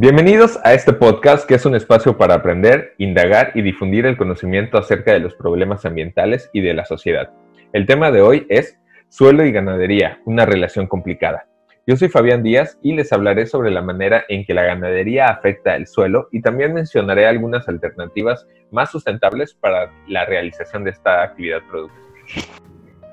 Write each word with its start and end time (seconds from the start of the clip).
Bienvenidos 0.00 0.58
a 0.64 0.72
este 0.72 0.94
podcast 0.94 1.46
que 1.46 1.56
es 1.56 1.66
un 1.66 1.74
espacio 1.74 2.16
para 2.16 2.36
aprender, 2.36 2.94
indagar 2.96 3.52
y 3.54 3.60
difundir 3.60 4.06
el 4.06 4.16
conocimiento 4.16 4.78
acerca 4.78 5.12
de 5.12 5.18
los 5.18 5.34
problemas 5.34 5.84
ambientales 5.84 6.48
y 6.54 6.62
de 6.62 6.72
la 6.72 6.86
sociedad. 6.86 7.28
El 7.74 7.84
tema 7.84 8.10
de 8.10 8.22
hoy 8.22 8.46
es 8.48 8.78
suelo 9.10 9.44
y 9.44 9.52
ganadería, 9.52 10.18
una 10.24 10.46
relación 10.46 10.86
complicada. 10.86 11.46
Yo 11.86 11.98
soy 11.98 12.08
Fabián 12.08 12.42
Díaz 12.42 12.78
y 12.82 12.94
les 12.94 13.12
hablaré 13.12 13.44
sobre 13.44 13.70
la 13.70 13.82
manera 13.82 14.24
en 14.30 14.46
que 14.46 14.54
la 14.54 14.62
ganadería 14.62 15.26
afecta 15.26 15.76
el 15.76 15.86
suelo 15.86 16.28
y 16.32 16.40
también 16.40 16.72
mencionaré 16.72 17.26
algunas 17.26 17.68
alternativas 17.68 18.46
más 18.70 18.90
sustentables 18.90 19.52
para 19.52 19.92
la 20.08 20.24
realización 20.24 20.82
de 20.82 20.92
esta 20.92 21.22
actividad 21.22 21.60
productiva. 21.70 22.06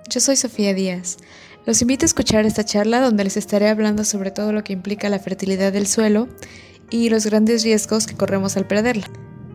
Yo 0.10 0.22
soy 0.22 0.38
Sofía 0.38 0.74
Díaz. 0.74 1.18
Los 1.66 1.82
invito 1.82 2.06
a 2.06 2.08
escuchar 2.08 2.46
esta 2.46 2.64
charla 2.64 3.02
donde 3.02 3.26
les 3.26 3.36
estaré 3.36 3.68
hablando 3.68 4.06
sobre 4.06 4.32
todo 4.32 4.54
lo 4.54 4.64
que 4.64 4.72
implica 4.72 5.10
la 5.10 5.20
fertilidad 5.20 5.74
del 5.74 5.86
suelo 5.86 6.30
y 6.90 7.10
los 7.10 7.26
grandes 7.26 7.64
riesgos 7.64 8.08
que 8.08 8.16
corremos 8.16 8.58
al 8.58 8.66
perderla. 8.66 9.06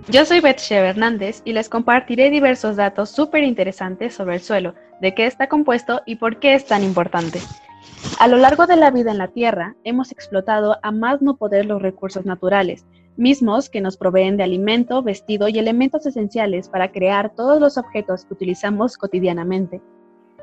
Yo 0.09 0.25
soy 0.25 0.41
Betshe 0.41 0.75
Hernández 0.75 1.43
y 1.45 1.53
les 1.53 1.69
compartiré 1.69 2.31
diversos 2.31 2.77
datos 2.77 3.11
súper 3.11 3.45
interesantes 3.45 4.15
sobre 4.15 4.35
el 4.37 4.41
suelo, 4.41 4.75
de 5.01 5.15
qué 5.15 5.27
está 5.27 5.49
compuesto 5.49 6.03
y 6.07 6.17
por 6.17 6.41
qué 6.41 6.55
es 6.55 6.67
tan 6.67 6.83
importante. 6.83 7.41
A 8.19 8.29
lo 8.29 8.37
largo 8.37 8.67
de 8.67 8.77
la 8.77 8.91
vida 8.91 9.13
en 9.13 9.19
la 9.19 9.29
Tierra, 9.29 9.77
hemos 9.85 10.13
explotado 10.13 10.79
a 10.83 10.91
más 10.91 11.23
no 11.23 11.37
poder 11.37 11.67
los 11.67 11.81
recursos 11.81 12.27
naturales, 12.27 12.85
mismos 13.17 13.69
que 13.69 13.81
nos 13.81 13.97
proveen 13.97 14.37
de 14.37 14.43
alimento, 14.43 15.03
vestido 15.03 15.49
y 15.49 15.59
elementos 15.59 16.07
esenciales 16.07 16.69
para 16.69 16.91
crear 16.91 17.35
todos 17.35 17.61
los 17.61 17.79
objetos 17.79 18.25
que 18.25 18.35
utilizamos 18.35 18.97
cotidianamente. 18.97 19.81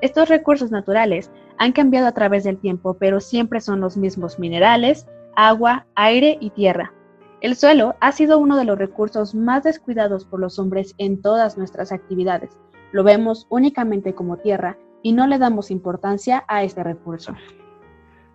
Estos 0.01 0.29
recursos 0.29 0.71
naturales 0.71 1.29
han 1.57 1.73
cambiado 1.73 2.07
a 2.07 2.13
través 2.13 2.45
del 2.45 2.57
tiempo, 2.57 2.93
pero 2.93 3.19
siempre 3.19 3.59
son 3.59 3.81
los 3.81 3.97
mismos 3.97 4.39
minerales, 4.39 5.05
agua, 5.35 5.85
aire 5.95 6.37
y 6.39 6.49
tierra. 6.51 6.93
El 7.41 7.55
suelo 7.55 7.95
ha 8.01 8.11
sido 8.11 8.37
uno 8.37 8.57
de 8.57 8.65
los 8.65 8.77
recursos 8.77 9.33
más 9.33 9.63
descuidados 9.63 10.25
por 10.25 10.39
los 10.39 10.59
hombres 10.59 10.93
en 10.97 11.21
todas 11.21 11.57
nuestras 11.57 11.91
actividades. 11.91 12.59
Lo 12.91 13.03
vemos 13.03 13.47
únicamente 13.49 14.13
como 14.13 14.37
tierra 14.37 14.77
y 15.03 15.13
no 15.13 15.27
le 15.27 15.37
damos 15.37 15.71
importancia 15.71 16.43
a 16.47 16.63
este 16.63 16.83
recurso. 16.83 17.35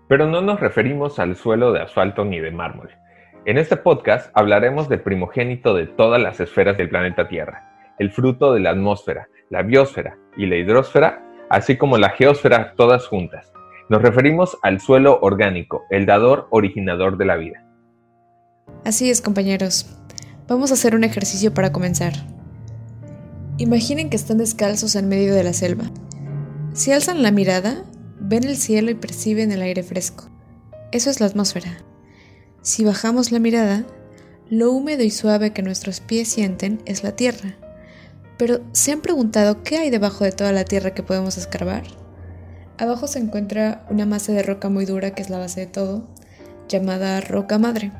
Pero 0.08 0.26
no 0.26 0.40
nos 0.40 0.60
referimos 0.60 1.18
al 1.18 1.36
suelo 1.36 1.72
de 1.72 1.82
asfalto 1.82 2.24
ni 2.24 2.40
de 2.40 2.50
mármol. 2.50 2.90
En 3.44 3.58
este 3.58 3.76
podcast 3.76 4.30
hablaremos 4.34 4.88
del 4.88 5.00
primogénito 5.00 5.74
de 5.74 5.86
todas 5.86 6.20
las 6.20 6.40
esferas 6.40 6.78
del 6.78 6.88
planeta 6.88 7.28
Tierra, 7.28 7.94
el 7.98 8.10
fruto 8.10 8.54
de 8.54 8.60
la 8.60 8.70
atmósfera, 8.70 9.28
la 9.50 9.62
biosfera 9.62 10.16
y 10.36 10.46
la 10.46 10.56
hidrosfera 10.56 11.24
así 11.48 11.76
como 11.76 11.98
la 11.98 12.10
geósfera 12.10 12.74
todas 12.76 13.06
juntas. 13.06 13.52
Nos 13.90 14.00
referimos 14.00 14.56
al 14.62 14.80
suelo 14.80 15.18
orgánico, 15.20 15.82
el 15.90 16.06
dador 16.06 16.48
originador 16.50 17.18
de 17.18 17.24
la 17.26 17.36
vida. 17.36 17.64
Así 18.84 19.10
es, 19.10 19.20
compañeros. 19.20 19.86
Vamos 20.48 20.70
a 20.70 20.74
hacer 20.74 20.94
un 20.94 21.04
ejercicio 21.04 21.52
para 21.52 21.72
comenzar. 21.72 22.12
Imaginen 23.58 24.10
que 24.10 24.16
están 24.16 24.38
descalzos 24.38 24.96
en 24.96 25.08
medio 25.08 25.34
de 25.34 25.44
la 25.44 25.52
selva. 25.52 25.84
Si 26.72 26.92
alzan 26.92 27.22
la 27.22 27.30
mirada, 27.30 27.84
ven 28.20 28.44
el 28.44 28.56
cielo 28.56 28.90
y 28.90 28.94
perciben 28.94 29.52
el 29.52 29.62
aire 29.62 29.82
fresco. 29.82 30.30
Eso 30.90 31.10
es 31.10 31.20
la 31.20 31.26
atmósfera. 31.26 31.78
Si 32.62 32.84
bajamos 32.84 33.32
la 33.32 33.38
mirada, 33.38 33.84
lo 34.48 34.72
húmedo 34.72 35.02
y 35.02 35.10
suave 35.10 35.52
que 35.52 35.62
nuestros 35.62 36.00
pies 36.00 36.28
sienten 36.28 36.80
es 36.86 37.02
la 37.02 37.16
tierra. 37.16 37.56
Pero 38.38 38.60
¿se 38.72 38.92
han 38.92 39.00
preguntado 39.00 39.62
qué 39.62 39.76
hay 39.76 39.90
debajo 39.90 40.24
de 40.24 40.32
toda 40.32 40.52
la 40.52 40.64
tierra 40.64 40.94
que 40.94 41.02
podemos 41.02 41.36
escarbar? 41.36 41.84
Abajo 42.78 43.06
se 43.06 43.18
encuentra 43.18 43.84
una 43.90 44.06
masa 44.06 44.32
de 44.32 44.42
roca 44.42 44.68
muy 44.68 44.84
dura 44.84 45.12
que 45.12 45.22
es 45.22 45.30
la 45.30 45.38
base 45.38 45.60
de 45.60 45.66
todo, 45.66 46.04
llamada 46.68 47.20
roca 47.20 47.58
madre. 47.58 47.92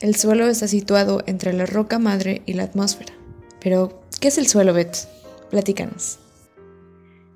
El 0.00 0.16
suelo 0.16 0.48
está 0.48 0.66
situado 0.66 1.22
entre 1.26 1.52
la 1.52 1.66
roca 1.66 1.98
madre 1.98 2.42
y 2.46 2.54
la 2.54 2.64
atmósfera. 2.64 3.12
Pero, 3.60 4.02
¿qué 4.20 4.28
es 4.28 4.38
el 4.38 4.46
suelo, 4.46 4.72
Beth? 4.72 5.06
Platícanos. 5.50 6.18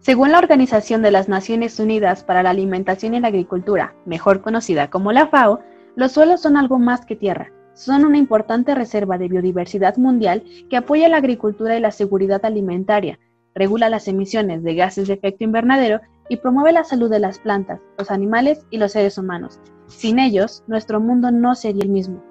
Según 0.00 0.32
la 0.32 0.38
Organización 0.38 1.02
de 1.02 1.10
las 1.10 1.28
Naciones 1.28 1.78
Unidas 1.78 2.24
para 2.24 2.42
la 2.42 2.50
Alimentación 2.50 3.14
y 3.14 3.20
la 3.20 3.28
Agricultura, 3.28 3.94
mejor 4.04 4.40
conocida 4.40 4.90
como 4.90 5.12
la 5.12 5.28
FAO, 5.28 5.60
los 5.96 6.12
suelos 6.12 6.42
son 6.42 6.56
algo 6.56 6.78
más 6.78 7.06
que 7.06 7.16
tierra 7.16 7.50
son 7.74 8.04
una 8.04 8.18
importante 8.18 8.74
reserva 8.74 9.18
de 9.18 9.28
biodiversidad 9.28 9.96
mundial 9.96 10.44
que 10.70 10.76
apoya 10.76 11.08
la 11.08 11.18
agricultura 11.18 11.76
y 11.76 11.80
la 11.80 11.90
seguridad 11.90 12.44
alimentaria, 12.44 13.18
regula 13.54 13.88
las 13.88 14.08
emisiones 14.08 14.62
de 14.62 14.74
gases 14.74 15.08
de 15.08 15.14
efecto 15.14 15.44
invernadero 15.44 16.00
y 16.28 16.36
promueve 16.36 16.72
la 16.72 16.84
salud 16.84 17.10
de 17.10 17.18
las 17.18 17.38
plantas, 17.38 17.80
los 17.98 18.10
animales 18.10 18.66
y 18.70 18.78
los 18.78 18.92
seres 18.92 19.18
humanos. 19.18 19.60
Sin 19.86 20.18
ellos, 20.18 20.64
nuestro 20.66 21.00
mundo 21.00 21.30
no 21.30 21.54
sería 21.54 21.82
el 21.82 21.90
mismo. 21.90 22.22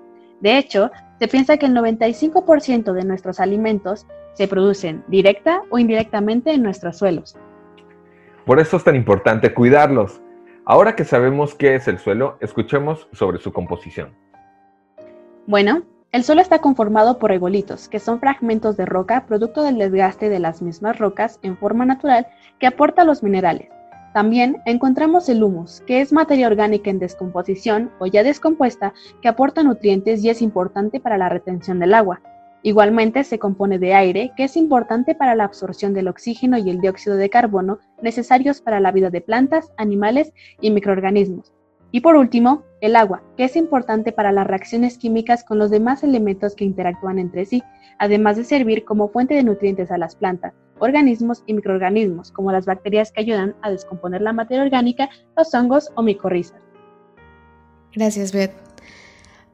De 0.41 0.57
hecho, 0.57 0.91
se 1.19 1.27
piensa 1.27 1.57
que 1.57 1.67
el 1.67 1.73
95% 1.73 2.91
de 2.93 3.05
nuestros 3.05 3.39
alimentos 3.39 4.05
se 4.33 4.47
producen 4.47 5.03
directa 5.07 5.61
o 5.69 5.79
indirectamente 5.79 6.51
en 6.51 6.63
nuestros 6.63 6.97
suelos. 6.97 7.37
Por 8.45 8.59
eso 8.59 8.77
es 8.77 8.83
tan 8.83 8.95
importante 8.95 9.53
cuidarlos. 9.53 10.21
Ahora 10.65 10.95
que 10.95 11.05
sabemos 11.05 11.55
qué 11.55 11.75
es 11.75 11.87
el 11.87 11.99
suelo, 11.99 12.37
escuchemos 12.41 13.07
sobre 13.13 13.39
su 13.39 13.53
composición. 13.53 14.13
Bueno, 15.45 15.83
el 16.11 16.23
suelo 16.23 16.41
está 16.41 16.59
conformado 16.59 17.19
por 17.19 17.31
regolitos, 17.31 17.89
que 17.89 17.99
son 17.99 18.19
fragmentos 18.19 18.77
de 18.77 18.85
roca 18.85 19.25
producto 19.25 19.63
del 19.63 19.77
desgaste 19.77 20.29
de 20.29 20.39
las 20.39 20.61
mismas 20.61 20.99
rocas 20.99 21.39
en 21.41 21.57
forma 21.57 21.85
natural 21.85 22.27
que 22.59 22.67
aporta 22.67 23.03
los 23.03 23.23
minerales. 23.23 23.69
También 24.13 24.61
encontramos 24.65 25.27
el 25.27 25.43
humus, 25.43 25.81
que 25.87 25.99
es 25.99 26.13
materia 26.13 26.45
orgánica 26.45 26.91
en 26.91 26.99
descomposición 26.99 27.91
o 27.99 28.05
ya 28.05 28.21
descompuesta 28.21 28.93
que 29.21 29.27
aporta 29.27 29.63
nutrientes 29.63 30.23
y 30.23 30.29
es 30.29 30.43
importante 30.43 30.99
para 30.99 31.17
la 31.17 31.29
retención 31.29 31.79
del 31.79 31.95
agua. 31.95 32.21
Igualmente 32.61 33.23
se 33.23 33.39
compone 33.39 33.79
de 33.79 33.95
aire, 33.95 34.31
que 34.37 34.43
es 34.43 34.55
importante 34.55 35.15
para 35.15 35.35
la 35.35 35.45
absorción 35.45 35.95
del 35.95 36.07
oxígeno 36.07 36.59
y 36.59 36.69
el 36.69 36.79
dióxido 36.79 37.15
de 37.17 37.29
carbono 37.29 37.79
necesarios 38.01 38.61
para 38.61 38.79
la 38.79 38.91
vida 38.91 39.09
de 39.09 39.21
plantas, 39.21 39.73
animales 39.77 40.31
y 40.61 40.69
microorganismos. 40.69 41.51
Y 41.93 42.01
por 42.01 42.15
último, 42.15 42.63
el 42.81 42.95
agua, 42.95 43.21
que 43.37 43.43
es 43.43 43.55
importante 43.55 44.11
para 44.11 44.31
las 44.31 44.47
reacciones 44.47 44.97
químicas 44.97 45.43
con 45.43 45.59
los 45.59 45.69
demás 45.69 46.01
elementos 46.01 46.55
que 46.55 46.65
interactúan 46.65 47.19
entre 47.19 47.45
sí, 47.45 47.61
además 47.99 48.35
de 48.35 48.45
servir 48.45 48.83
como 48.83 49.09
fuente 49.09 49.35
de 49.35 49.43
nutrientes 49.43 49.91
a 49.91 49.99
las 49.99 50.15
plantas, 50.15 50.55
organismos 50.79 51.43
y 51.45 51.53
microorganismos, 51.53 52.31
como 52.31 52.51
las 52.51 52.65
bacterias 52.65 53.11
que 53.11 53.21
ayudan 53.21 53.55
a 53.61 53.69
descomponer 53.69 54.23
la 54.23 54.33
materia 54.33 54.63
orgánica, 54.63 55.07
los 55.37 55.53
hongos 55.53 55.91
o 55.93 56.01
micorrizas. 56.01 56.59
Gracias, 57.93 58.33
Beth. 58.33 58.53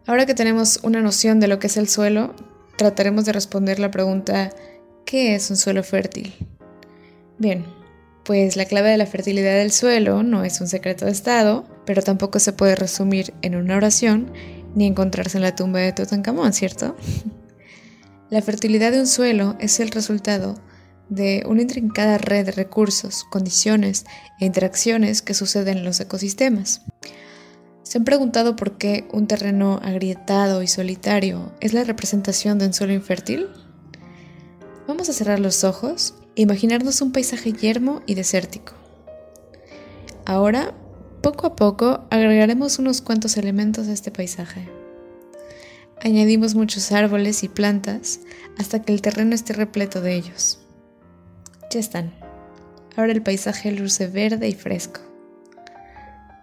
Ahora 0.07 0.25
que 0.25 0.33
tenemos 0.33 0.79
una 0.81 1.01
noción 1.01 1.41
de 1.41 1.49
lo 1.49 1.59
que 1.59 1.67
es 1.67 1.75
el 1.75 1.89
suelo, 1.89 2.33
trataremos 2.77 3.25
de 3.25 3.33
responder 3.33 3.79
la 3.79 3.91
pregunta 3.91 4.51
¿qué 5.03 5.35
es 5.35 5.49
un 5.49 5.57
suelo 5.57 5.83
fértil? 5.83 6.33
Bien, 7.37 7.65
pues 8.23 8.55
la 8.55 8.65
clave 8.65 8.89
de 8.89 8.97
la 8.97 9.05
fertilidad 9.05 9.55
del 9.55 9.71
suelo 9.71 10.23
no 10.23 10.43
es 10.43 10.61
un 10.61 10.67
secreto 10.67 11.05
de 11.05 11.11
Estado, 11.11 11.65
pero 11.85 12.01
tampoco 12.01 12.39
se 12.39 12.53
puede 12.53 12.75
resumir 12.75 13.33
en 13.41 13.55
una 13.55 13.77
oración 13.77 14.31
ni 14.75 14.85
encontrarse 14.85 15.37
en 15.37 15.43
la 15.43 15.55
tumba 15.55 15.79
de 15.79 15.93
Tutankamón, 15.93 16.53
¿cierto? 16.53 16.95
La 18.29 18.43
fertilidad 18.43 18.91
de 18.91 18.99
un 18.99 19.07
suelo 19.07 19.55
es 19.59 19.79
el 19.79 19.89
resultado 19.89 20.53
de 21.09 21.43
una 21.47 21.63
intrincada 21.63 22.19
red 22.19 22.45
de 22.45 22.51
recursos, 22.51 23.23
condiciones 23.23 24.05
e 24.39 24.45
interacciones 24.45 25.23
que 25.23 25.33
suceden 25.33 25.79
en 25.79 25.83
los 25.83 25.99
ecosistemas. 25.99 26.83
¿Se 27.81 27.97
han 27.97 28.03
preguntado 28.03 28.55
por 28.55 28.77
qué 28.77 29.07
un 29.11 29.25
terreno 29.25 29.79
agrietado 29.81 30.61
y 30.61 30.67
solitario 30.67 31.51
es 31.59 31.73
la 31.73 31.83
representación 31.83 32.59
de 32.59 32.67
un 32.67 32.73
suelo 32.73 32.93
infértil? 32.93 33.47
Vamos 34.87 35.09
a 35.09 35.13
cerrar 35.13 35.39
los 35.39 35.63
ojos 35.63 36.13
imaginarnos 36.41 37.01
un 37.01 37.11
paisaje 37.11 37.53
yermo 37.53 38.01
y 38.05 38.15
desértico. 38.15 38.73
Ahora 40.25 40.73
poco 41.21 41.47
a 41.47 41.55
poco 41.55 42.05
agregaremos 42.09 42.79
unos 42.79 43.01
cuantos 43.01 43.35
elementos 43.37 43.87
a 43.87 43.93
este 43.93 44.11
paisaje. 44.11 44.69
Añadimos 46.01 46.55
muchos 46.55 46.91
árboles 46.93 47.43
y 47.43 47.49
plantas 47.49 48.21
hasta 48.57 48.81
que 48.81 48.93
el 48.93 49.01
terreno 49.01 49.35
esté 49.35 49.53
repleto 49.53 50.01
de 50.01 50.15
ellos. 50.15 50.59
Ya 51.71 51.79
están. 51.79 52.13
Ahora 52.95 53.11
el 53.11 53.21
paisaje 53.21 53.71
luce 53.71 54.07
verde 54.07 54.47
y 54.47 54.53
fresco. 54.53 55.01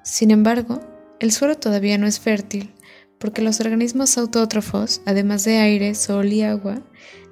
Sin 0.04 0.30
embargo, 0.30 0.80
el 1.20 1.32
suelo 1.32 1.56
todavía 1.56 1.96
no 1.96 2.06
es 2.06 2.20
fértil 2.20 2.74
porque 3.18 3.40
los 3.40 3.60
organismos 3.60 4.18
autótrofos, 4.18 5.00
además 5.06 5.44
de 5.44 5.56
aire, 5.56 5.94
sol 5.94 6.32
y 6.32 6.42
agua, 6.42 6.82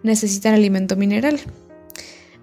necesitan 0.03 0.55
alimento 0.55 0.97
mineral. 0.97 1.41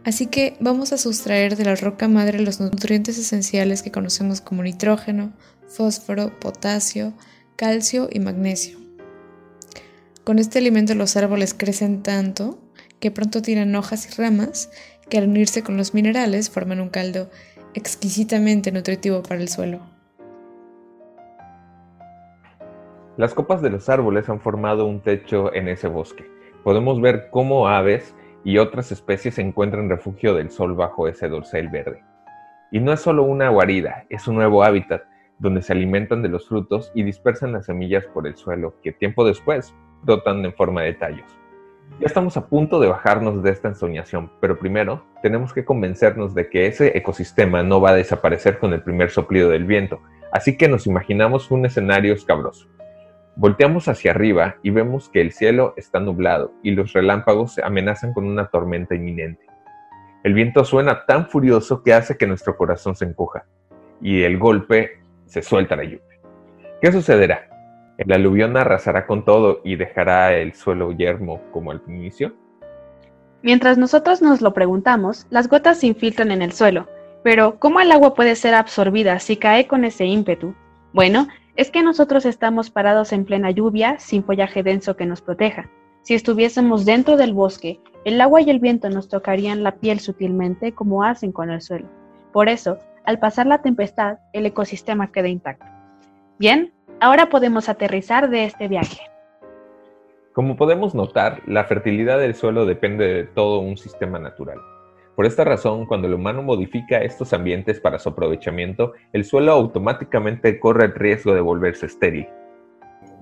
Así 0.03 0.25
que 0.25 0.57
vamos 0.59 0.93
a 0.93 0.97
sustraer 0.97 1.55
de 1.55 1.65
la 1.65 1.75
roca 1.75 2.07
madre 2.07 2.39
los 2.39 2.59
nutrientes 2.59 3.19
esenciales 3.19 3.83
que 3.83 3.91
conocemos 3.91 4.41
como 4.41 4.63
nitrógeno, 4.63 5.31
fósforo, 5.67 6.39
potasio, 6.39 7.13
calcio 7.55 8.09
y 8.11 8.19
magnesio. 8.19 8.79
Con 10.23 10.39
este 10.39 10.57
alimento 10.57 10.95
los 10.95 11.15
árboles 11.17 11.53
crecen 11.53 12.01
tanto 12.01 12.59
que 12.99 13.11
pronto 13.11 13.43
tiran 13.43 13.75
hojas 13.75 14.07
y 14.07 14.19
ramas 14.19 14.71
que 15.09 15.19
al 15.19 15.27
unirse 15.27 15.61
con 15.61 15.77
los 15.77 15.93
minerales 15.93 16.49
forman 16.49 16.79
un 16.79 16.89
caldo 16.89 17.29
exquisitamente 17.75 18.71
nutritivo 18.71 19.21
para 19.21 19.39
el 19.39 19.49
suelo. 19.49 19.81
Las 23.17 23.35
copas 23.35 23.61
de 23.61 23.69
los 23.69 23.87
árboles 23.87 24.29
han 24.29 24.39
formado 24.39 24.85
un 24.85 25.01
techo 25.01 25.53
en 25.53 25.67
ese 25.67 25.87
bosque. 25.87 26.25
Podemos 26.63 27.01
ver 27.01 27.29
cómo 27.29 27.67
aves 27.67 28.15
y 28.43 28.57
otras 28.57 28.91
especies 28.91 29.37
encuentran 29.39 29.89
refugio 29.89 30.33
del 30.33 30.49
sol 30.51 30.75
bajo 30.75 31.07
ese 31.07 31.29
dorsal 31.29 31.69
verde. 31.69 32.03
Y 32.71 32.79
no 32.79 32.93
es 32.93 33.01
solo 33.01 33.23
una 33.23 33.49
guarida, 33.49 34.05
es 34.09 34.27
un 34.27 34.35
nuevo 34.35 34.63
hábitat 34.63 35.03
donde 35.39 35.61
se 35.61 35.73
alimentan 35.73 36.21
de 36.21 36.29
los 36.29 36.47
frutos 36.47 36.91
y 36.93 37.03
dispersan 37.03 37.51
las 37.51 37.65
semillas 37.65 38.05
por 38.13 38.27
el 38.27 38.35
suelo 38.35 38.75
que 38.83 38.91
tiempo 38.91 39.25
después 39.25 39.73
brotan 40.03 40.45
en 40.45 40.53
forma 40.53 40.83
de 40.83 40.93
tallos. 40.93 41.41
Ya 41.99 42.07
estamos 42.07 42.37
a 42.37 42.47
punto 42.47 42.79
de 42.79 42.87
bajarnos 42.87 43.43
de 43.43 43.49
esta 43.49 43.67
ensoñación, 43.67 44.31
pero 44.39 44.57
primero 44.57 45.03
tenemos 45.21 45.53
que 45.53 45.65
convencernos 45.65 46.33
de 46.33 46.49
que 46.49 46.67
ese 46.67 46.97
ecosistema 46.97 47.63
no 47.63 47.81
va 47.81 47.89
a 47.89 47.95
desaparecer 47.95 48.59
con 48.59 48.73
el 48.73 48.81
primer 48.81 49.09
soplido 49.09 49.49
del 49.49 49.65
viento, 49.65 49.99
así 50.31 50.57
que 50.57 50.67
nos 50.67 50.87
imaginamos 50.87 51.51
un 51.51 51.65
escenario 51.65 52.13
escabroso. 52.13 52.67
Volteamos 53.35 53.87
hacia 53.87 54.11
arriba 54.11 54.57
y 54.61 54.71
vemos 54.71 55.09
que 55.09 55.21
el 55.21 55.31
cielo 55.31 55.73
está 55.77 55.99
nublado 55.99 56.53
y 56.63 56.71
los 56.71 56.91
relámpagos 56.93 57.59
amenazan 57.59 58.13
con 58.13 58.25
una 58.25 58.47
tormenta 58.47 58.93
inminente. 58.93 59.45
El 60.23 60.33
viento 60.33 60.65
suena 60.65 61.05
tan 61.05 61.27
furioso 61.27 61.81
que 61.81 61.93
hace 61.93 62.17
que 62.17 62.27
nuestro 62.27 62.57
corazón 62.57 62.95
se 62.95 63.05
encoja 63.05 63.45
y 64.01 64.23
el 64.23 64.37
golpe 64.37 64.99
se 65.25 65.41
suelta 65.41 65.75
la 65.75 65.83
lluvia. 65.83 66.19
¿Qué 66.81 66.91
sucederá? 66.91 67.47
¿El 67.97 68.11
aluvión 68.11 68.57
arrasará 68.57 69.07
con 69.07 69.23
todo 69.23 69.61
y 69.63 69.75
dejará 69.75 70.33
el 70.33 70.53
suelo 70.53 70.91
yermo 70.91 71.41
como 71.51 71.71
al 71.71 71.81
inicio? 71.87 72.33
Mientras 73.43 73.77
nosotros 73.77 74.21
nos 74.21 74.41
lo 74.41 74.53
preguntamos, 74.53 75.25
las 75.29 75.47
gotas 75.47 75.79
se 75.79 75.87
infiltran 75.87 76.31
en 76.31 76.41
el 76.41 76.51
suelo. 76.51 76.87
Pero, 77.23 77.59
¿cómo 77.59 77.79
el 77.79 77.91
agua 77.91 78.13
puede 78.13 78.35
ser 78.35 78.55
absorbida 78.55 79.19
si 79.19 79.37
cae 79.37 79.67
con 79.67 79.85
ese 79.85 80.05
ímpetu? 80.05 80.55
Bueno, 80.93 81.27
es 81.55 81.71
que 81.71 81.83
nosotros 81.83 82.25
estamos 82.25 82.69
parados 82.69 83.11
en 83.13 83.25
plena 83.25 83.51
lluvia, 83.51 83.99
sin 83.99 84.23
follaje 84.23 84.63
denso 84.63 84.95
que 84.95 85.05
nos 85.05 85.21
proteja. 85.21 85.69
Si 86.01 86.13
estuviésemos 86.13 86.85
dentro 86.85 87.17
del 87.17 87.33
bosque, 87.33 87.79
el 88.05 88.19
agua 88.19 88.41
y 88.41 88.49
el 88.49 88.59
viento 88.59 88.89
nos 88.89 89.09
tocarían 89.09 89.63
la 89.63 89.75
piel 89.75 89.99
sutilmente 89.99 90.73
como 90.73 91.03
hacen 91.03 91.31
con 91.31 91.51
el 91.51 91.61
suelo. 91.61 91.87
Por 92.33 92.49
eso, 92.49 92.79
al 93.05 93.19
pasar 93.19 93.45
la 93.45 93.61
tempestad, 93.61 94.17
el 94.33 94.45
ecosistema 94.45 95.11
queda 95.11 95.27
intacto. 95.27 95.65
Bien, 96.39 96.73
ahora 96.99 97.29
podemos 97.29 97.69
aterrizar 97.69 98.29
de 98.29 98.45
este 98.45 98.67
viaje. 98.67 99.01
Como 100.33 100.55
podemos 100.55 100.95
notar, 100.95 101.41
la 101.45 101.65
fertilidad 101.65 102.17
del 102.17 102.35
suelo 102.35 102.65
depende 102.65 103.05
de 103.05 103.23
todo 103.25 103.59
un 103.59 103.77
sistema 103.77 104.17
natural. 104.17 104.57
Por 105.21 105.27
esta 105.27 105.43
razón, 105.43 105.85
cuando 105.85 106.07
el 106.07 106.15
humano 106.15 106.41
modifica 106.41 106.97
estos 106.97 107.31
ambientes 107.31 107.79
para 107.79 107.99
su 107.99 108.09
aprovechamiento, 108.09 108.93
el 109.13 109.23
suelo 109.23 109.51
automáticamente 109.51 110.59
corre 110.59 110.85
el 110.85 110.95
riesgo 110.95 111.35
de 111.35 111.41
volverse 111.41 111.85
estéril. 111.85 112.25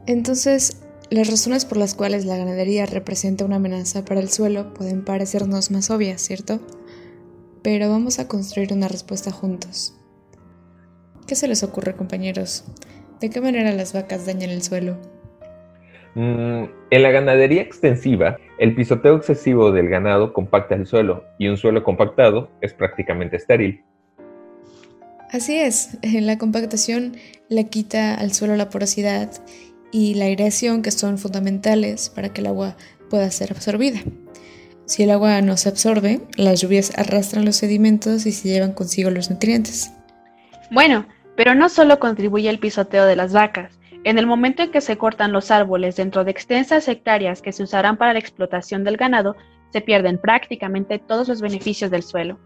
Entonces, 0.05 0.81
las 1.09 1.29
razones 1.29 1.65
por 1.65 1.77
las 1.77 1.95
cuales 1.95 2.23
la 2.23 2.37
ganadería 2.37 2.85
representa 2.85 3.43
una 3.43 3.57
amenaza 3.57 4.05
para 4.05 4.21
el 4.21 4.29
suelo 4.29 4.73
pueden 4.73 5.03
parecernos 5.03 5.71
más 5.71 5.89
obvias, 5.89 6.21
¿cierto? 6.21 6.61
Pero 7.63 7.89
vamos 7.89 8.17
a 8.19 8.29
construir 8.29 8.71
una 8.71 8.87
respuesta 8.87 9.29
juntos. 9.31 9.93
¿Qué 11.27 11.35
se 11.35 11.49
les 11.49 11.63
ocurre, 11.63 11.97
compañeros? 11.97 12.63
¿De 13.19 13.29
qué 13.29 13.41
manera 13.41 13.73
las 13.73 13.91
vacas 13.91 14.25
dañan 14.25 14.51
el 14.51 14.63
suelo? 14.63 15.18
Mm, 16.15 16.63
en 16.91 17.03
la 17.03 17.11
ganadería 17.11 17.61
extensiva, 17.61 18.37
el 18.57 18.75
pisoteo 18.75 19.15
excesivo 19.15 19.71
del 19.71 19.89
ganado 19.89 20.33
compacta 20.33 20.75
el 20.75 20.85
suelo 20.85 21.23
y 21.37 21.47
un 21.47 21.57
suelo 21.57 21.83
compactado 21.83 22.49
es 22.61 22.73
prácticamente 22.73 23.37
estéril. 23.37 23.83
Así 25.31 25.59
es, 25.59 25.97
la 26.01 26.39
compactación 26.39 27.15
le 27.49 27.67
quita 27.67 28.15
al 28.15 28.33
suelo 28.33 28.55
la 28.55 28.69
porosidad 28.69 29.29
y 29.91 30.15
la 30.15 30.25
aireación 30.25 30.81
que 30.81 30.91
son 30.91 31.19
fundamentales 31.19 32.09
para 32.09 32.29
que 32.29 32.41
el 32.41 32.47
agua 32.47 32.75
pueda 33.09 33.29
ser 33.29 33.51
absorbida. 33.51 33.99
Si 34.85 35.03
el 35.03 35.11
agua 35.11 35.41
no 35.41 35.55
se 35.55 35.69
absorbe, 35.69 36.21
las 36.35 36.61
lluvias 36.61 36.97
arrastran 36.97 37.45
los 37.45 37.57
sedimentos 37.57 38.25
y 38.25 38.31
se 38.31 38.49
llevan 38.49 38.73
consigo 38.73 39.11
los 39.11 39.29
nutrientes. 39.29 39.91
Bueno, 40.71 41.05
pero 41.35 41.53
no 41.53 41.69
solo 41.69 41.99
contribuye 41.99 42.49
el 42.49 42.59
pisoteo 42.59 43.05
de 43.05 43.15
las 43.15 43.31
vacas, 43.31 43.78
en 44.03 44.17
el 44.17 44.25
momento 44.25 44.63
en 44.63 44.71
que 44.71 44.81
se 44.81 44.97
cortan 44.97 45.31
los 45.31 45.51
árboles 45.51 45.95
dentro 45.95 46.23
de 46.23 46.31
extensas 46.31 46.87
hectáreas 46.87 47.41
que 47.41 47.51
se 47.51 47.63
usarán 47.63 47.97
para 47.97 48.13
la 48.13 48.19
explotación 48.19 48.83
del 48.83 48.97
ganado, 48.97 49.35
se 49.71 49.81
pierden 49.81 50.19
prácticamente 50.19 50.99
todos 50.99 51.27
los 51.27 51.41
beneficios 51.41 51.91
del 51.91 52.03
suelo. 52.03 52.39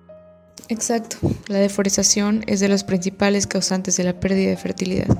Exacto, 0.69 1.17
la 1.47 1.59
deforestación 1.59 2.43
es 2.47 2.59
de 2.59 2.69
los 2.69 2.83
principales 2.83 3.47
causantes 3.47 3.97
de 3.97 4.03
la 4.03 4.19
pérdida 4.19 4.49
de 4.49 4.57
fertilidad. 4.57 5.17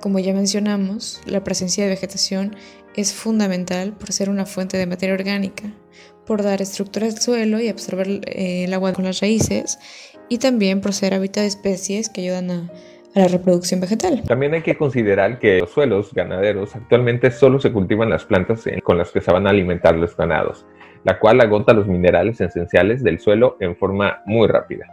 Como 0.00 0.18
ya 0.18 0.32
mencionamos, 0.32 1.20
la 1.26 1.44
presencia 1.44 1.84
de 1.84 1.90
vegetación 1.90 2.56
es 2.96 3.12
fundamental 3.12 3.92
por 3.92 4.12
ser 4.12 4.30
una 4.30 4.46
fuente 4.46 4.78
de 4.78 4.86
materia 4.86 5.14
orgánica, 5.14 5.74
por 6.24 6.42
dar 6.42 6.62
estructura 6.62 7.06
al 7.06 7.20
suelo 7.20 7.60
y 7.60 7.68
absorber 7.68 8.08
eh, 8.26 8.64
el 8.64 8.72
agua 8.72 8.92
con 8.92 9.04
las 9.04 9.20
raíces, 9.20 9.78
y 10.28 10.38
también 10.38 10.80
por 10.80 10.94
ser 10.94 11.12
hábitat 11.12 11.42
de 11.42 11.48
especies 11.48 12.08
que 12.08 12.22
ayudan 12.22 12.50
a 12.50 12.72
a 13.14 13.20
la 13.20 13.28
reproducción 13.28 13.80
vegetal. 13.80 14.22
También 14.26 14.54
hay 14.54 14.62
que 14.62 14.76
considerar 14.76 15.38
que 15.38 15.60
los 15.60 15.70
suelos 15.70 16.12
ganaderos 16.14 16.74
actualmente 16.76 17.30
solo 17.30 17.58
se 17.60 17.72
cultivan 17.72 18.10
las 18.10 18.24
plantas 18.24 18.64
con 18.82 18.98
las 18.98 19.10
que 19.10 19.20
se 19.20 19.32
van 19.32 19.46
a 19.46 19.50
alimentar 19.50 19.96
los 19.96 20.16
ganados, 20.16 20.64
la 21.04 21.18
cual 21.18 21.40
agota 21.40 21.72
los 21.72 21.86
minerales 21.86 22.40
esenciales 22.40 23.02
del 23.02 23.18
suelo 23.18 23.56
en 23.60 23.76
forma 23.76 24.22
muy 24.26 24.46
rápida. 24.46 24.86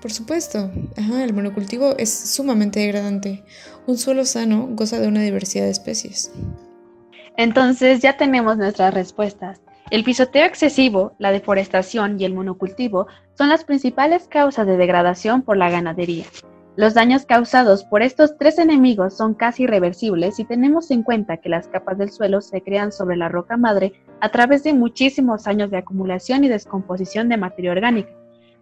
Por 0.00 0.12
supuesto, 0.12 0.70
el 0.96 1.32
monocultivo 1.32 1.96
es 1.98 2.12
sumamente 2.30 2.80
degradante. 2.80 3.44
Un 3.86 3.98
suelo 3.98 4.24
sano 4.24 4.68
goza 4.70 5.00
de 5.00 5.08
una 5.08 5.22
diversidad 5.22 5.64
de 5.64 5.70
especies. 5.70 6.30
Entonces 7.36 8.00
ya 8.00 8.16
tenemos 8.16 8.56
nuestras 8.56 8.94
respuestas. 8.94 9.60
El 9.88 10.02
pisoteo 10.02 10.44
excesivo, 10.44 11.14
la 11.18 11.30
deforestación 11.30 12.20
y 12.20 12.24
el 12.24 12.34
monocultivo 12.34 13.06
son 13.34 13.48
las 13.48 13.62
principales 13.62 14.26
causas 14.26 14.66
de 14.66 14.76
degradación 14.76 15.42
por 15.42 15.56
la 15.56 15.70
ganadería. 15.70 16.24
Los 16.74 16.94
daños 16.94 17.24
causados 17.24 17.84
por 17.84 18.02
estos 18.02 18.36
tres 18.36 18.58
enemigos 18.58 19.16
son 19.16 19.34
casi 19.34 19.62
irreversibles 19.62 20.36
si 20.36 20.44
tenemos 20.44 20.90
en 20.90 21.04
cuenta 21.04 21.36
que 21.36 21.48
las 21.48 21.68
capas 21.68 21.98
del 21.98 22.10
suelo 22.10 22.40
se 22.40 22.62
crean 22.62 22.90
sobre 22.90 23.16
la 23.16 23.28
roca 23.28 23.56
madre 23.56 23.92
a 24.20 24.30
través 24.30 24.64
de 24.64 24.74
muchísimos 24.74 25.46
años 25.46 25.70
de 25.70 25.78
acumulación 25.78 26.42
y 26.42 26.48
descomposición 26.48 27.28
de 27.28 27.36
materia 27.36 27.70
orgánica, 27.70 28.10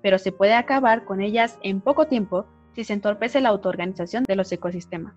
pero 0.02 0.18
se 0.18 0.30
puede 0.30 0.52
acabar 0.52 1.06
con 1.06 1.22
ellas 1.22 1.58
en 1.62 1.80
poco 1.80 2.06
tiempo 2.06 2.44
si 2.74 2.84
se 2.84 2.92
entorpece 2.92 3.40
la 3.40 3.48
autoorganización 3.48 4.24
de 4.24 4.36
los 4.36 4.52
ecosistemas. 4.52 5.14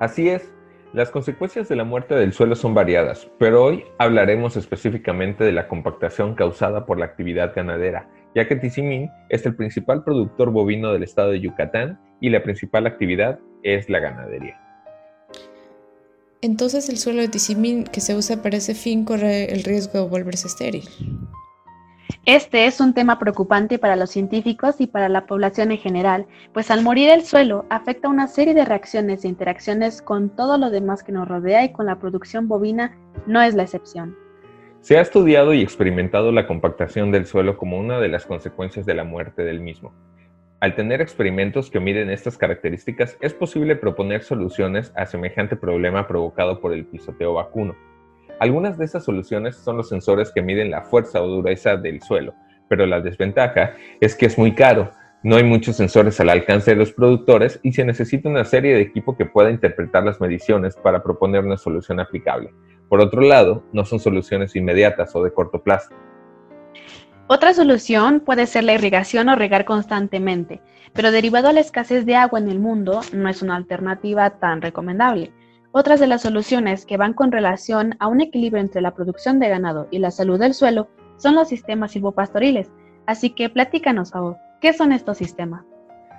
Así 0.00 0.28
es, 0.28 0.52
las 0.94 1.10
consecuencias 1.10 1.68
de 1.68 1.74
la 1.74 1.82
muerte 1.82 2.14
del 2.14 2.32
suelo 2.32 2.54
son 2.54 2.72
variadas, 2.72 3.28
pero 3.36 3.64
hoy 3.64 3.84
hablaremos 3.98 4.56
específicamente 4.56 5.42
de 5.42 5.50
la 5.50 5.66
compactación 5.66 6.36
causada 6.36 6.86
por 6.86 7.00
la 7.00 7.04
actividad 7.04 7.52
ganadera, 7.52 8.08
ya 8.32 8.46
que 8.46 8.54
Tizimín 8.54 9.10
es 9.28 9.44
el 9.44 9.56
principal 9.56 10.04
productor 10.04 10.52
bovino 10.52 10.92
del 10.92 11.02
estado 11.02 11.32
de 11.32 11.40
Yucatán 11.40 11.98
y 12.20 12.30
la 12.30 12.44
principal 12.44 12.86
actividad 12.86 13.40
es 13.64 13.90
la 13.90 13.98
ganadería. 13.98 14.60
Entonces 16.42 16.88
el 16.88 16.98
suelo 16.98 17.22
de 17.22 17.28
Tizimín 17.28 17.82
que 17.84 18.00
se 18.00 18.14
usa 18.14 18.40
para 18.40 18.58
ese 18.58 18.74
fin 18.74 19.04
corre 19.04 19.52
el 19.52 19.64
riesgo 19.64 20.00
de 20.00 20.08
volverse 20.08 20.46
estéril. 20.46 20.84
Este 22.26 22.66
es 22.66 22.80
un 22.80 22.94
tema 22.94 23.18
preocupante 23.18 23.78
para 23.78 23.96
los 23.96 24.10
científicos 24.10 24.80
y 24.80 24.86
para 24.86 25.08
la 25.08 25.26
población 25.26 25.72
en 25.72 25.78
general, 25.78 26.26
pues 26.52 26.70
al 26.70 26.82
morir 26.82 27.10
el 27.10 27.22
suelo 27.22 27.66
afecta 27.70 28.08
una 28.08 28.28
serie 28.28 28.54
de 28.54 28.64
reacciones 28.64 29.24
e 29.24 29.28
interacciones 29.28 30.00
con 30.00 30.30
todo 30.30 30.56
lo 30.56 30.70
demás 30.70 31.02
que 31.02 31.12
nos 31.12 31.28
rodea 31.28 31.64
y 31.64 31.72
con 31.72 31.86
la 31.86 31.98
producción 31.98 32.48
bovina 32.48 32.96
no 33.26 33.42
es 33.42 33.54
la 33.54 33.62
excepción. 33.62 34.16
Se 34.80 34.98
ha 34.98 35.00
estudiado 35.00 35.54
y 35.54 35.62
experimentado 35.62 36.30
la 36.30 36.46
compactación 36.46 37.10
del 37.10 37.26
suelo 37.26 37.56
como 37.56 37.78
una 37.78 38.00
de 38.00 38.08
las 38.08 38.26
consecuencias 38.26 38.84
de 38.84 38.94
la 38.94 39.04
muerte 39.04 39.42
del 39.42 39.60
mismo. 39.60 39.92
Al 40.60 40.74
tener 40.74 41.00
experimentos 41.02 41.70
que 41.70 41.80
miden 41.80 42.10
estas 42.10 42.38
características, 42.38 43.18
es 43.20 43.34
posible 43.34 43.76
proponer 43.76 44.22
soluciones 44.22 44.92
a 44.96 45.04
semejante 45.06 45.56
problema 45.56 46.06
provocado 46.06 46.60
por 46.60 46.72
el 46.72 46.86
pisoteo 46.86 47.34
vacuno. 47.34 47.76
Algunas 48.40 48.78
de 48.78 48.84
estas 48.84 49.04
soluciones 49.04 49.56
son 49.56 49.76
los 49.76 49.88
sensores 49.88 50.32
que 50.32 50.42
miden 50.42 50.70
la 50.70 50.82
fuerza 50.82 51.22
o 51.22 51.28
dureza 51.28 51.76
del 51.76 52.02
suelo, 52.02 52.34
pero 52.68 52.86
la 52.86 53.00
desventaja 53.00 53.74
es 54.00 54.14
que 54.14 54.26
es 54.26 54.38
muy 54.38 54.54
caro, 54.54 54.90
no 55.24 55.36
hay 55.36 55.42
muchos 55.42 55.76
sensores 55.76 56.20
al 56.20 56.28
alcance 56.28 56.72
de 56.72 56.76
los 56.76 56.92
productores 56.92 57.58
y 57.62 57.72
se 57.72 57.82
necesita 57.82 58.28
una 58.28 58.44
serie 58.44 58.74
de 58.74 58.82
equipo 58.82 59.16
que 59.16 59.24
pueda 59.24 59.50
interpretar 59.50 60.04
las 60.04 60.20
mediciones 60.20 60.76
para 60.76 61.02
proponer 61.02 61.42
una 61.42 61.56
solución 61.56 61.98
aplicable. 61.98 62.52
Por 62.90 63.00
otro 63.00 63.22
lado, 63.22 63.64
no 63.72 63.86
son 63.86 64.00
soluciones 64.00 64.54
inmediatas 64.54 65.16
o 65.16 65.24
de 65.24 65.32
corto 65.32 65.62
plazo. 65.62 65.94
Otra 67.26 67.54
solución 67.54 68.20
puede 68.20 68.46
ser 68.46 68.64
la 68.64 68.74
irrigación 68.74 69.30
o 69.30 69.34
regar 69.34 69.64
constantemente, 69.64 70.60
pero 70.92 71.10
derivado 71.10 71.48
a 71.48 71.54
la 71.54 71.60
escasez 71.60 72.04
de 72.04 72.16
agua 72.16 72.38
en 72.38 72.50
el 72.50 72.58
mundo, 72.58 73.00
no 73.14 73.30
es 73.30 73.40
una 73.40 73.56
alternativa 73.56 74.28
tan 74.38 74.60
recomendable. 74.60 75.32
Otras 75.76 75.98
de 75.98 76.06
las 76.06 76.22
soluciones 76.22 76.86
que 76.86 76.96
van 76.96 77.14
con 77.14 77.32
relación 77.32 77.96
a 77.98 78.06
un 78.06 78.20
equilibrio 78.20 78.62
entre 78.62 78.80
la 78.80 78.94
producción 78.94 79.40
de 79.40 79.48
ganado 79.48 79.88
y 79.90 79.98
la 79.98 80.12
salud 80.12 80.38
del 80.38 80.54
suelo 80.54 80.86
son 81.16 81.34
los 81.34 81.48
sistemas 81.48 81.90
silvopastoriles. 81.90 82.70
Así 83.06 83.30
que 83.30 83.48
platícanos, 83.48 84.12
favor, 84.12 84.36
¿qué 84.60 84.72
son 84.72 84.92
estos 84.92 85.18
sistemas? 85.18 85.64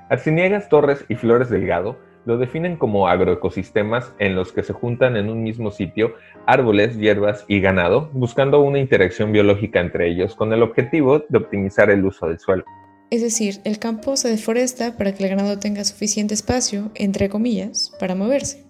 Arciniegas 0.10 0.68
Torres 0.68 1.06
y 1.08 1.16
Flores 1.16 1.50
Delgado 1.50 1.98
lo 2.26 2.38
definen 2.38 2.76
como 2.76 3.08
agroecosistemas 3.08 4.12
en 4.20 4.36
los 4.36 4.52
que 4.52 4.62
se 4.62 4.74
juntan 4.74 5.16
en 5.16 5.30
un 5.30 5.42
mismo 5.42 5.72
sitio 5.72 6.16
árboles, 6.46 6.98
hierbas 6.98 7.46
y 7.48 7.62
ganado, 7.62 8.10
buscando 8.12 8.60
una 8.60 8.80
interacción 8.80 9.32
biológica 9.32 9.80
entre 9.80 10.10
ellos 10.10 10.36
con 10.36 10.52
el 10.52 10.64
objetivo 10.64 11.24
de 11.30 11.38
optimizar 11.38 11.90
el 11.90 12.04
uso 12.04 12.28
del 12.28 12.40
suelo. 12.40 12.66
Es 13.10 13.22
decir, 13.22 13.62
el 13.64 13.80
campo 13.80 14.18
se 14.18 14.28
deforesta 14.28 14.98
para 14.98 15.14
que 15.14 15.24
el 15.24 15.30
ganado 15.30 15.60
tenga 15.60 15.86
suficiente 15.86 16.34
espacio, 16.34 16.92
entre 16.96 17.30
comillas, 17.30 17.96
para 18.02 18.16
moverse. 18.16 18.66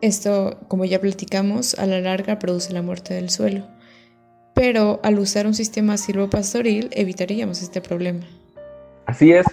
Esto, 0.00 0.58
como 0.68 0.84
ya 0.84 1.00
platicamos, 1.00 1.76
a 1.78 1.86
la 1.86 2.00
larga 2.00 2.38
produce 2.38 2.72
la 2.72 2.82
muerte 2.82 3.14
del 3.14 3.30
suelo. 3.30 3.64
Pero 4.54 5.00
al 5.02 5.18
usar 5.18 5.46
un 5.46 5.54
sistema 5.54 5.96
silvopastoril 5.96 6.88
evitaríamos 6.92 7.62
este 7.62 7.80
problema. 7.80 8.24
Así 9.06 9.32
es, 9.32 9.46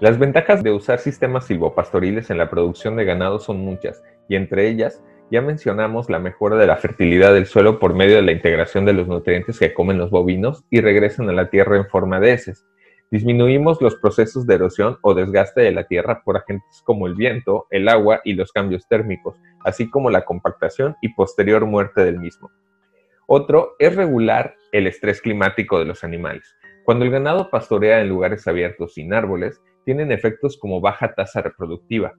las 0.00 0.18
ventajas 0.18 0.62
de 0.62 0.72
usar 0.72 0.98
sistemas 0.98 1.46
silvopastoriles 1.46 2.28
en 2.28 2.36
la 2.36 2.50
producción 2.50 2.96
de 2.96 3.06
ganado 3.06 3.40
son 3.40 3.60
muchas, 3.60 4.02
y 4.28 4.36
entre 4.36 4.68
ellas 4.68 5.02
ya 5.30 5.40
mencionamos 5.40 6.10
la 6.10 6.18
mejora 6.18 6.56
de 6.56 6.66
la 6.66 6.76
fertilidad 6.76 7.32
del 7.32 7.46
suelo 7.46 7.78
por 7.78 7.94
medio 7.94 8.16
de 8.16 8.22
la 8.22 8.32
integración 8.32 8.84
de 8.84 8.92
los 8.92 9.08
nutrientes 9.08 9.58
que 9.58 9.72
comen 9.72 9.96
los 9.96 10.10
bovinos 10.10 10.64
y 10.70 10.82
regresan 10.82 11.28
a 11.30 11.32
la 11.32 11.48
tierra 11.48 11.78
en 11.78 11.86
forma 11.86 12.20
de 12.20 12.34
heces. 12.34 12.66
Disminuimos 13.10 13.80
los 13.80 13.94
procesos 13.96 14.46
de 14.46 14.56
erosión 14.56 14.98
o 15.02 15.14
desgaste 15.14 15.60
de 15.60 15.70
la 15.70 15.86
tierra 15.86 16.22
por 16.24 16.36
agentes 16.36 16.82
como 16.84 17.06
el 17.06 17.14
viento, 17.14 17.66
el 17.70 17.88
agua 17.88 18.20
y 18.24 18.32
los 18.32 18.50
cambios 18.50 18.88
térmicos, 18.88 19.36
así 19.64 19.88
como 19.88 20.10
la 20.10 20.24
compactación 20.24 20.96
y 21.00 21.14
posterior 21.14 21.66
muerte 21.66 22.04
del 22.04 22.18
mismo. 22.18 22.50
Otro 23.28 23.76
es 23.78 23.94
regular 23.94 24.56
el 24.72 24.88
estrés 24.88 25.20
climático 25.20 25.78
de 25.78 25.84
los 25.84 26.02
animales. 26.02 26.56
Cuando 26.84 27.04
el 27.04 27.12
ganado 27.12 27.48
pastorea 27.48 28.00
en 28.00 28.08
lugares 28.08 28.46
abiertos 28.48 28.94
sin 28.94 29.14
árboles, 29.14 29.60
tienen 29.84 30.10
efectos 30.10 30.58
como 30.58 30.80
baja 30.80 31.14
tasa 31.14 31.42
reproductiva. 31.42 32.14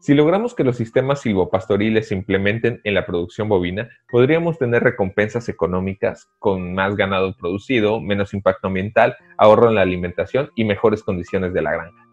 Si 0.00 0.14
logramos 0.14 0.54
que 0.54 0.62
los 0.62 0.76
sistemas 0.76 1.20
silvopastoriles 1.20 2.08
se 2.08 2.14
implementen 2.14 2.80
en 2.84 2.94
la 2.94 3.04
producción 3.04 3.48
bovina, 3.48 3.88
podríamos 4.08 4.56
tener 4.56 4.84
recompensas 4.84 5.48
económicas 5.48 6.28
con 6.38 6.72
más 6.72 6.94
ganado 6.94 7.34
producido, 7.36 8.00
menos 8.00 8.32
impacto 8.32 8.68
ambiental, 8.68 9.16
ahorro 9.36 9.68
en 9.68 9.74
la 9.74 9.82
alimentación 9.82 10.50
y 10.54 10.64
mejores 10.64 11.02
condiciones 11.02 11.52
de 11.52 11.62
la 11.62 11.72
granja. 11.72 12.06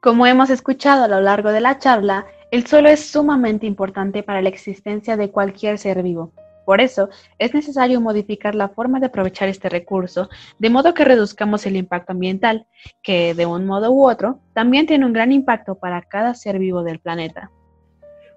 Como 0.00 0.26
hemos 0.26 0.50
escuchado 0.50 1.04
a 1.04 1.08
lo 1.08 1.20
largo 1.20 1.50
de 1.50 1.60
la 1.60 1.78
charla, 1.78 2.26
el 2.50 2.66
suelo 2.66 2.88
es 2.88 3.08
sumamente 3.08 3.66
importante 3.66 4.22
para 4.22 4.42
la 4.42 4.48
existencia 4.48 5.16
de 5.16 5.30
cualquier 5.30 5.78
ser 5.78 6.02
vivo. 6.02 6.32
Por 6.68 6.82
eso, 6.82 7.08
es 7.38 7.54
necesario 7.54 7.98
modificar 7.98 8.54
la 8.54 8.68
forma 8.68 9.00
de 9.00 9.06
aprovechar 9.06 9.48
este 9.48 9.70
recurso, 9.70 10.28
de 10.58 10.68
modo 10.68 10.92
que 10.92 11.02
reduzcamos 11.02 11.64
el 11.64 11.76
impacto 11.76 12.12
ambiental, 12.12 12.66
que 13.02 13.32
de 13.32 13.46
un 13.46 13.64
modo 13.64 13.90
u 13.90 14.06
otro 14.06 14.40
también 14.52 14.84
tiene 14.84 15.06
un 15.06 15.14
gran 15.14 15.32
impacto 15.32 15.76
para 15.76 16.02
cada 16.02 16.34
ser 16.34 16.58
vivo 16.58 16.82
del 16.82 16.98
planeta. 16.98 17.50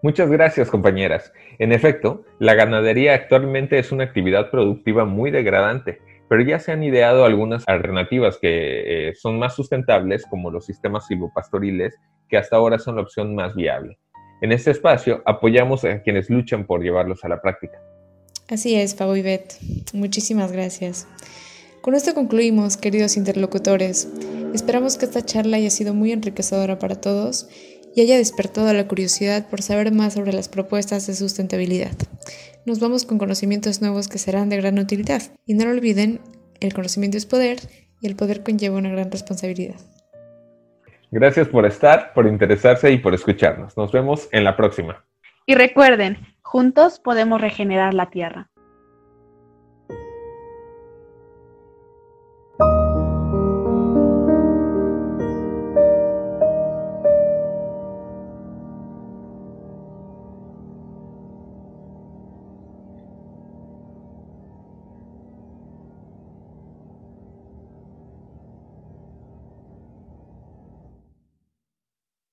Muchas 0.01 0.29
gracias, 0.29 0.69
compañeras. 0.69 1.33
En 1.59 1.73
efecto, 1.73 2.23
la 2.39 2.53
ganadería 2.53 3.15
actualmente 3.15 3.77
es 3.77 3.91
una 3.91 4.05
actividad 4.05 4.50
productiva 4.50 5.03
muy 5.03 5.29
degradante, 5.29 6.00
pero 6.29 6.41
ya 6.41 6.57
se 6.59 6.71
han 6.71 6.83
ideado 6.83 7.25
algunas 7.25 7.67
alternativas 7.67 8.38
que 8.38 9.09
eh, 9.09 9.13
son 9.13 9.39
más 9.39 9.55
sustentables, 9.55 10.25
como 10.25 10.51
los 10.51 10.65
sistemas 10.65 11.05
silvopastoriles, 11.05 12.00
que 12.29 12.38
hasta 12.38 12.55
ahora 12.55 12.79
son 12.79 12.95
la 12.95 13.01
opción 13.01 13.35
más 13.35 13.55
viable. 13.55 14.00
En 14.39 14.53
este 14.53 14.71
espacio 14.71 15.21
apoyamos 15.25 15.83
a 15.83 16.01
quienes 16.01 16.29
luchan 16.29 16.65
por 16.65 16.81
llevarlos 16.81 17.25
a 17.25 17.27
la 17.27 17.41
práctica. 17.41 17.77
Así 18.51 18.75
es, 18.75 18.96
Fabo 18.96 19.15
y 19.15 19.22
Beth. 19.22 19.53
Muchísimas 19.93 20.51
gracias. 20.51 21.08
Con 21.79 21.96
esto 21.96 22.13
concluimos, 22.13 22.75
queridos 22.75 23.15
interlocutores. 23.15 24.10
Esperamos 24.53 24.98
que 24.98 25.05
esta 25.05 25.25
charla 25.25 25.55
haya 25.55 25.70
sido 25.70 25.93
muy 25.93 26.12
enriquecedora 26.12 26.77
para 26.77 27.00
todos 27.00 27.48
y 27.96 28.01
haya 28.01 28.17
despertado 28.17 28.74
la 28.74 28.89
curiosidad 28.89 29.48
por 29.50 29.62
saber 29.62 29.93
más 29.93 30.15
sobre 30.15 30.34
las 30.34 30.50
propuestas 30.50 31.08
de 31.08 31.15
sustentabilidad. 31.15 31.93
Nos 32.65 32.81
vamos 32.81 33.05
con 33.05 33.17
conocimientos 33.17 33.81
nuevos 33.81 34.10
que 34.10 34.17
serán 34.17 34.50
de 34.50 34.58
gran 34.58 34.77
utilidad. 34.79 35.22
Y 35.46 35.53
no 35.53 35.63
lo 35.63 35.72
olviden, 35.72 36.20
el 36.60 36.74
conocimiento 36.74 37.17
es 37.17 37.25
poder 37.25 37.60
y 38.01 38.08
el 38.08 38.17
poder 38.17 38.43
conlleva 38.43 38.77
una 38.77 38.89
gran 38.89 39.10
responsabilidad. 39.12 39.79
Gracias 41.10 41.48
por 41.48 41.65
estar, 41.65 42.12
por 42.13 42.27
interesarse 42.27 42.91
y 42.91 42.98
por 42.98 43.13
escucharnos. 43.13 43.77
Nos 43.77 43.93
vemos 43.93 44.27
en 44.34 44.43
la 44.43 44.58
próxima. 44.58 45.05
Y 45.46 45.55
recuerden, 45.55 46.17
juntos 46.51 47.00
podemos 47.00 47.39
regenerar 47.39 47.93
la 47.93 48.10
Tierra. 48.10 48.50